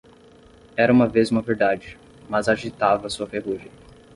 [0.75, 1.95] Era uma vez uma verdade,
[2.27, 3.69] mas agitava sua ferrugem.